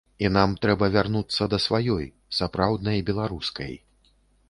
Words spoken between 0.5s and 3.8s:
трэба вярнуцца да сваёй, сапраўднай беларускай.